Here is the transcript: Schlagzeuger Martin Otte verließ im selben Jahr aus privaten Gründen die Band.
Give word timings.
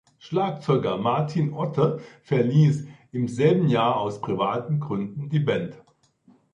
Schlagzeuger 0.17 0.97
Martin 0.97 1.53
Otte 1.53 1.99
verließ 2.23 2.87
im 3.11 3.27
selben 3.27 3.67
Jahr 3.67 3.97
aus 3.97 4.19
privaten 4.19 4.79
Gründen 4.79 5.29
die 5.29 5.37
Band. 5.39 5.75